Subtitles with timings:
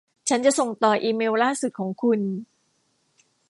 [0.29, 2.19] ฉันจะส่งต่ออีเมลล่าสุดของคุณ